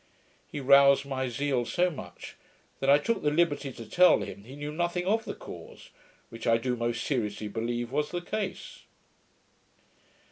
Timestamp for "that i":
2.79-2.97